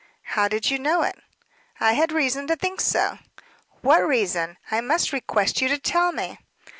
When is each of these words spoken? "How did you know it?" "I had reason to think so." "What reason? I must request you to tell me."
"How 0.33 0.47
did 0.47 0.71
you 0.71 0.79
know 0.79 1.03
it?" 1.03 1.13
"I 1.79 1.93
had 1.93 2.11
reason 2.11 2.47
to 2.47 2.55
think 2.55 2.81
so." 2.81 3.19
"What 3.81 3.99
reason? 4.01 4.57
I 4.71 4.81
must 4.81 5.13
request 5.13 5.61
you 5.61 5.67
to 5.67 5.77
tell 5.77 6.11
me." 6.11 6.39